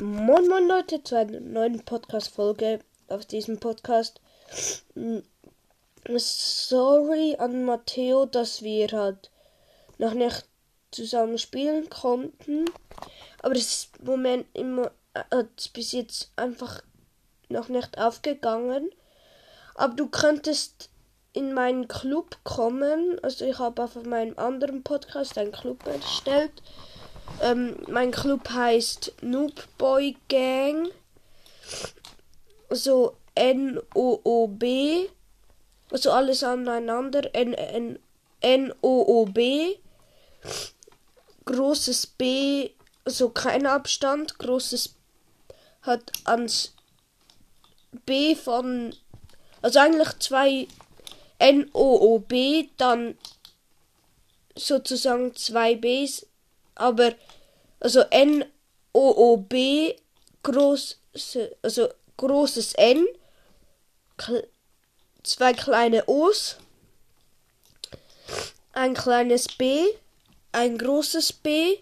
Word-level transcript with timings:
Moin 0.00 0.48
Moin 0.48 0.66
Leute 0.66 1.04
zu 1.04 1.14
einer 1.14 1.40
neuen 1.40 1.84
Podcast-Folge 1.84 2.80
auf 3.08 3.26
diesem 3.26 3.60
Podcast. 3.60 4.18
Mm, 4.94 5.18
sorry 6.16 7.36
an 7.38 7.66
Matteo, 7.66 8.24
dass 8.24 8.62
wir 8.62 8.88
halt 8.92 9.30
noch 9.98 10.14
nicht 10.14 10.46
zusammen 10.90 11.36
spielen 11.36 11.90
konnten. 11.90 12.64
Aber 13.42 13.54
es 13.54 13.60
ist 13.60 13.98
im 13.98 14.06
Moment 14.06 14.46
immer 14.54 14.90
äh, 15.12 15.44
bis 15.74 15.92
jetzt 15.92 16.30
einfach 16.34 16.80
noch 17.50 17.68
nicht 17.68 17.98
aufgegangen. 17.98 18.88
Aber 19.74 19.92
du 19.92 20.06
könntest 20.06 20.88
in 21.34 21.52
meinen 21.52 21.88
Club 21.88 22.38
kommen. 22.42 23.18
Also 23.22 23.44
ich 23.44 23.58
habe 23.58 23.84
auf 23.84 23.96
meinem 23.96 24.38
anderen 24.38 24.82
Podcast 24.82 25.36
einen 25.36 25.52
Club 25.52 25.86
erstellt. 25.86 26.62
Ähm, 27.42 27.76
mein 27.88 28.10
Club 28.10 28.50
heißt 28.50 29.12
Noob 29.22 29.52
Boy 29.78 30.16
Gang. 30.28 30.88
So 32.68 33.16
N-O-O-B. 33.34 35.08
Also 35.90 36.12
alles 36.12 36.42
aneinander. 36.44 37.22
N-O-O-B. 38.40 39.76
Großes 41.46 42.06
B. 42.06 42.70
Also 43.04 43.30
kein 43.30 43.66
Abstand. 43.66 44.38
Großes 44.38 44.94
hat 45.82 46.12
ans 46.24 46.74
B 48.04 48.34
von. 48.36 48.94
Also 49.62 49.80
eigentlich 49.80 50.18
zwei 50.18 50.68
N-O-O-B. 51.38 52.68
Dann 52.76 53.16
sozusagen 54.54 55.34
zwei 55.34 55.74
Bs 55.74 56.26
aber 56.80 57.14
also 57.78 58.00
N 58.10 58.44
O 58.92 59.10
O 59.10 59.36
B 59.36 59.94
groß 60.42 60.98
also 61.62 61.88
großes 62.16 62.74
N 62.74 63.06
zwei 65.22 65.52
kleine 65.52 66.04
O's 66.06 66.56
ein 68.72 68.94
kleines 68.94 69.48
B 69.48 69.84
ein 70.52 70.78
großes 70.78 71.32
B 71.32 71.78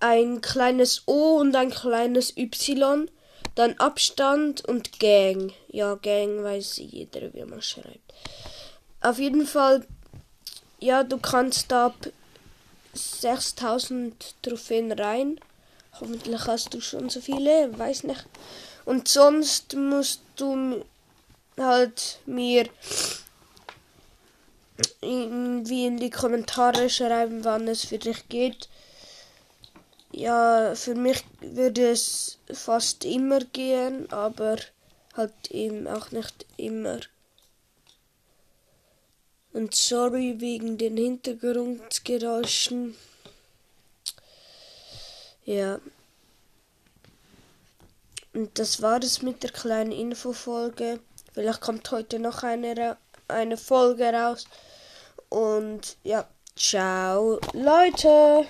ein 0.00 0.40
kleines 0.40 1.02
O 1.06 1.38
und 1.38 1.56
ein 1.56 1.70
kleines 1.70 2.36
Y 2.36 3.10
dann 3.54 3.74
Abstand 3.78 4.64
und 4.64 5.00
Gang. 5.00 5.52
Ja, 5.66 5.96
Gang 5.96 6.44
weiß 6.44 6.76
jeder, 6.76 7.34
wie 7.34 7.44
man 7.44 7.60
schreibt. 7.60 8.14
Auf 9.00 9.18
jeden 9.18 9.46
Fall, 9.46 9.84
ja, 10.78 11.02
du 11.02 11.18
kannst 11.18 11.72
da 11.72 11.92
6000 12.98 14.34
Trophäen 14.42 14.92
rein. 14.92 15.40
Hoffentlich 16.00 16.46
hast 16.46 16.74
du 16.74 16.80
schon 16.80 17.08
so 17.10 17.20
viele, 17.20 17.76
weiß 17.78 18.04
nicht. 18.04 18.26
Und 18.84 19.08
sonst 19.08 19.74
musst 19.74 20.20
du 20.36 20.84
halt 21.58 22.20
mir 22.26 22.68
irgendwie 25.00 25.86
in 25.86 25.98
die 25.98 26.10
Kommentare 26.10 26.88
schreiben, 26.88 27.44
wann 27.44 27.68
es 27.68 27.84
für 27.84 27.98
dich 27.98 28.28
geht. 28.28 28.68
Ja, 30.12 30.74
für 30.74 30.94
mich 30.94 31.24
würde 31.40 31.90
es 31.90 32.38
fast 32.52 33.04
immer 33.04 33.40
gehen, 33.40 34.10
aber 34.10 34.56
halt 35.14 35.50
eben 35.50 35.86
auch 35.86 36.10
nicht 36.12 36.46
immer. 36.56 37.00
Und 39.58 39.74
sorry 39.74 40.36
wegen 40.38 40.78
den 40.78 40.96
Hintergrundgeräuschen. 40.96 42.94
Ja. 45.46 45.80
Und 48.32 48.56
das 48.56 48.80
war 48.82 49.02
es 49.02 49.20
mit 49.20 49.42
der 49.42 49.50
kleinen 49.50 49.90
Infofolge. 49.90 51.00
Vielleicht 51.32 51.60
kommt 51.60 51.90
heute 51.90 52.20
noch 52.20 52.44
eine, 52.44 52.98
eine 53.26 53.56
Folge 53.56 54.04
raus. 54.12 54.44
Und 55.28 55.96
ja, 56.04 56.28
ciao 56.54 57.40
Leute. 57.52 58.46